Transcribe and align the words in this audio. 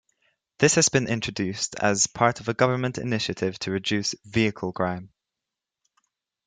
This 0.57 0.73
has 0.73 0.89
been 0.89 1.07
introduced 1.07 1.75
as 1.75 2.07
part 2.07 2.39
of 2.39 2.47
a 2.49 2.55
government 2.55 2.97
initiative 2.97 3.59
to 3.59 3.69
reduce 3.69 4.15
vehicle 4.25 4.73
crime. 4.73 5.11